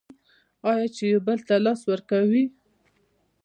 [0.71, 2.45] آیا چې یو بل ته لاس ورکوي؟